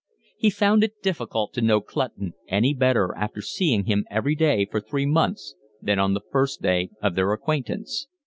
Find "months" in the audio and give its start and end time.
5.05-5.53